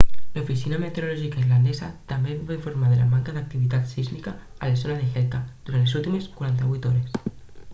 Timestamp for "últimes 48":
6.01-6.91